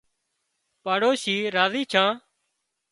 پاڙوشي 0.83 1.35
راضي 1.55 1.81
ڇان 1.91 2.09